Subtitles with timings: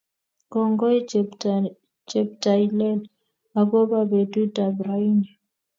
[0.51, 0.99] Kongoi,
[2.15, 2.99] cheptailel
[3.59, 5.29] agoba betutab raini